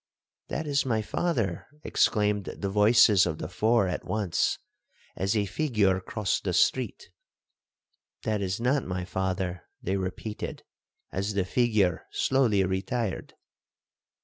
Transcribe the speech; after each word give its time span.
'That 0.47 0.65
is 0.65 0.83
my 0.83 0.99
father,' 0.99 1.67
exclaimed 1.83 2.45
the 2.57 2.71
voices 2.71 3.27
of 3.27 3.37
the 3.37 3.47
four 3.47 3.87
at 3.87 4.03
once, 4.03 4.57
as 5.15 5.37
a 5.37 5.45
figure 5.45 5.99
crossed 5.99 6.43
the 6.43 6.53
street. 6.53 7.11
'That 8.23 8.41
is 8.41 8.59
not 8.59 8.83
my 8.83 9.05
father,' 9.05 9.61
they 9.79 9.97
repeated, 9.97 10.63
as 11.11 11.35
the 11.35 11.45
figure 11.45 12.07
slowly 12.11 12.63
retired. 12.63 13.35